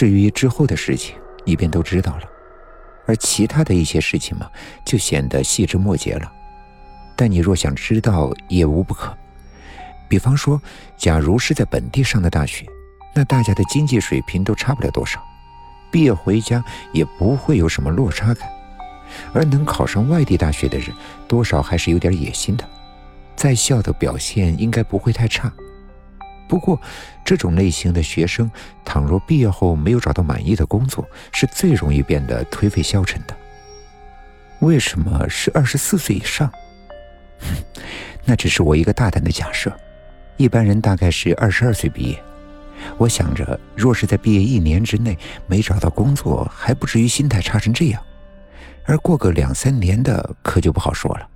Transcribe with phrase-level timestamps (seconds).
[0.00, 1.14] 至于之后的事情，
[1.44, 2.22] 你便都知道了。
[3.04, 4.50] 而其他的一些事情嘛，
[4.82, 6.32] 就显得细枝末节了。
[7.14, 9.14] 但你若想知道，也无不可。
[10.08, 10.58] 比方说，
[10.96, 12.64] 假如是在本地上的大学，
[13.14, 15.22] 那大家的经济水平都差不了多少，
[15.92, 16.64] 毕业回家
[16.94, 18.48] 也不会有什么落差感。
[19.34, 20.96] 而能考上外地大学的人，
[21.28, 22.66] 多少还是有点野心的，
[23.36, 25.52] 在校的表现应该不会太差。
[26.50, 26.80] 不过，
[27.24, 28.50] 这种类型的学生，
[28.84, 33.36] 倘若毕业后没有找到满意的工作，是最容易变得颓废消沉的。
[34.58, 36.50] 为什么是二十四岁以上？
[38.26, 39.72] 那只是我一个大胆的假设。
[40.38, 42.20] 一般人大概是二十二岁毕业。
[42.98, 48.02] 我想着，若是在毕业一年之内没找到工作，还不至于心态差成这样。
[48.86, 51.28] 而过个两三年的，可就不好说了。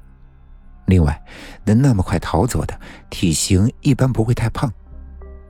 [0.87, 1.23] 另外，
[1.65, 2.77] 能那么快逃走的，
[3.11, 4.73] 体型一般不会太胖，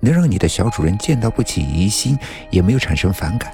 [0.04, 2.18] 能让你的小主人见到不起疑心，
[2.50, 3.50] 也没有产生反感。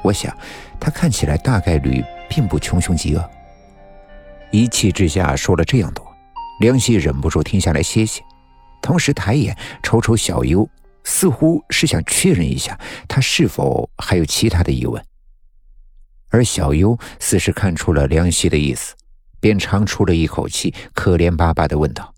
[0.00, 0.34] 我想，
[0.80, 3.30] 他看起来大概率并不穷凶极恶。
[4.50, 6.06] 一气之下说了这样多，
[6.60, 8.22] 梁希忍不住停下来歇歇，
[8.80, 10.66] 同时抬眼瞅瞅小优，
[11.04, 15.04] 似乎是想确认一下他是否还有其他的疑问。
[16.30, 18.94] 而小优似是看出了梁希的意思，
[19.40, 22.14] 便长出了一口气，可怜巴巴的问道：“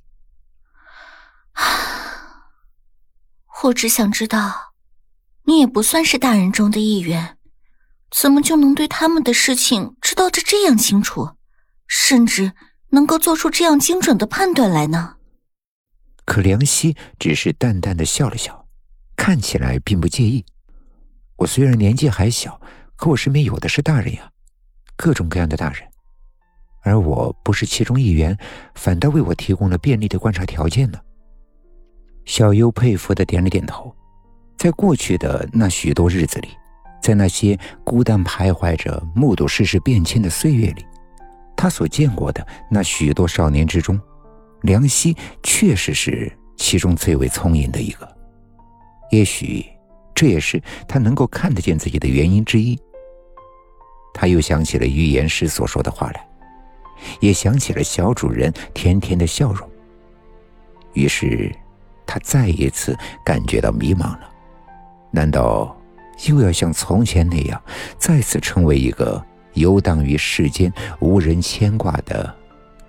[3.65, 4.73] 我只想知道，
[5.45, 7.37] 你也不算是大人中的一员，
[8.11, 11.31] 怎么就能对他们的事情知道的这样清楚，
[11.87, 12.53] 甚至
[12.91, 15.17] 能够做出这样精准的判断来呢？”
[16.25, 18.67] 可梁希只是淡淡的笑了笑，
[19.17, 20.45] 看起来并不介意。
[21.37, 22.61] 我虽然年纪还小。
[23.01, 24.29] 可我身边有的是大人呀，
[24.97, 25.89] 各种各样的大人，
[26.83, 28.37] 而我不是其中一员，
[28.75, 30.99] 反倒为我提供了便利的观察条件呢。
[32.29, 33.91] 小优佩服的点了点头，
[34.59, 36.49] 在过去的那许多日子里，
[37.01, 40.87] 在那些孤单徘徊着、目睹世事变迁的岁月里，
[41.57, 43.99] 他所见过的那许多少年之中，
[44.61, 48.07] 梁希确实是其中最为聪颖的一个。
[49.11, 49.65] 也许，
[50.15, 52.79] 这也是他能够看得见自己的原因之一。
[54.13, 56.29] 他又想起了预言师所说的话来，
[57.21, 59.67] 也想起了小主人甜甜的笑容。
[60.93, 61.51] 于是，
[62.09, 64.21] 他再一次感觉到迷茫了。
[65.11, 65.77] 难道
[66.27, 67.63] 又要像从前那样，
[67.99, 72.35] 再次成为一个游荡于世间、无人牵挂的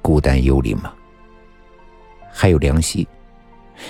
[0.01, 0.91] 孤单幽灵吗？
[2.31, 3.07] 还有梁希，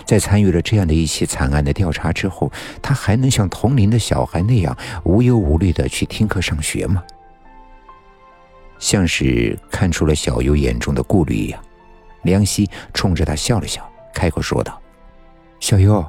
[0.05, 2.51] 在参与了这样的一起惨案的调查之后，
[2.81, 7.03] 他还能像同龄的小孩那样无忧无虑的去听课上学吗？
[8.79, 11.61] 像是看出了小优眼中的顾虑一样，
[12.21, 14.78] 梁希冲着他笑了笑，开口说道
[15.59, 16.03] ：“小优，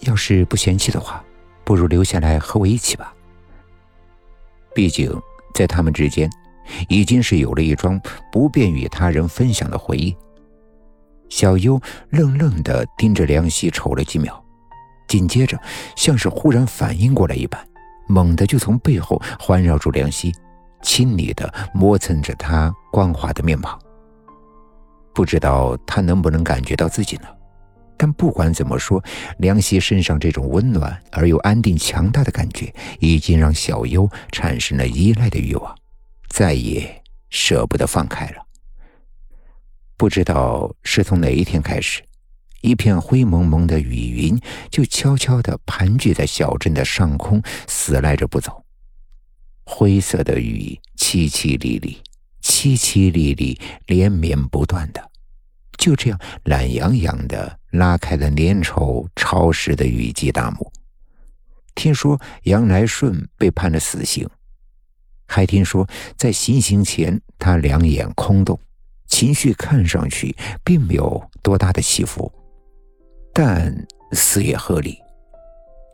[0.00, 1.22] 要是不嫌弃的话，
[1.64, 3.12] 不如留下来和我一起吧。
[4.74, 5.10] 毕竟
[5.54, 6.30] 在他们之间，
[6.88, 8.00] 已经是有了一桩
[8.32, 10.16] 不便与他人分享的回忆。”
[11.28, 14.42] 小优愣愣的盯着梁希瞅了几秒，
[15.08, 15.58] 紧接着
[15.96, 17.60] 像是忽然反应过来一般，
[18.06, 20.32] 猛地就从背后环绕住梁希。
[20.82, 23.78] 亲昵的摸蹭着他光滑的面庞，
[25.14, 27.28] 不知道他能不能感觉到自己呢？
[27.96, 29.02] 但不管怎么说，
[29.38, 35.74] 梁希身上这种温暖而又安定强大的感觉，已经让小优产生了依赖的欲望，
[36.28, 38.46] 再也舍不得放开了。
[39.96, 42.02] 不知道是从哪一天开始，
[42.62, 44.40] 一片灰蒙蒙的雨云
[44.70, 48.64] 就悄悄地盘踞在小镇的上空，死赖着不走。
[49.64, 51.96] 灰色的雨凄凄沥沥，
[52.42, 55.10] 凄凄沥沥，连绵不断的，
[55.84, 60.72] 就这样懒洋洋的拉开了粘稠潮湿的雨季大幕。
[61.74, 64.26] 听说杨来顺被判了死刑，
[65.26, 65.86] 还听说
[66.16, 68.58] 在行刑前他两眼空洞，
[69.08, 70.34] 情绪看上去
[70.64, 72.32] 并没有多大的起伏，
[73.34, 74.98] 但死也合理。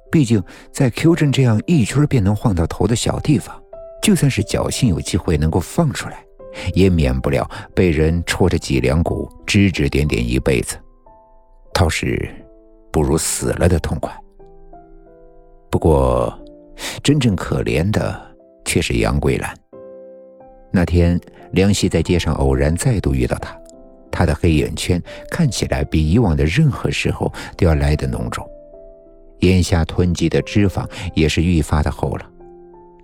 [0.08, 0.40] 毕竟
[0.72, 3.60] 在 Q 镇这样一圈便能晃到头的小地方。
[4.00, 6.24] 就算是侥幸有机会能够放出来，
[6.74, 10.76] 也免不了被人戳着脊梁骨指指点点一辈子，
[11.72, 12.28] 倒是
[12.92, 14.12] 不如死了的痛快。
[15.70, 16.36] 不过，
[17.02, 18.20] 真正可怜的
[18.64, 19.54] 却是杨桂兰。
[20.72, 21.20] 那天，
[21.52, 23.56] 梁希在街上偶然再度遇到她，
[24.10, 28.44] 她的黑眼圈看起来比以往的任何时候都要来得浓重，
[29.40, 32.26] 眼下囤积的脂肪也是愈发的厚了。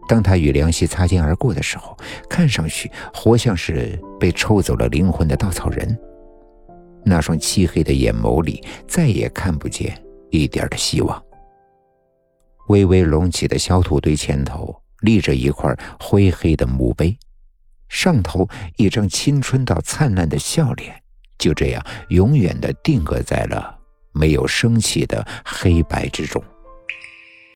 [0.09, 1.97] 当他与梁希擦肩而过的时候，
[2.29, 5.99] 看上去活像是被抽走了灵魂的稻草人。
[7.05, 9.97] 那双漆黑的眼眸里再也看不见
[10.31, 11.23] 一点的希望。
[12.69, 17.17] 微微隆起的小土堆前头立着一块灰黑的墓碑，
[17.89, 21.01] 上头一张青春到灿烂的笑脸，
[21.39, 23.79] 就这样永远的定格在了
[24.13, 26.43] 没有升起的黑白之中。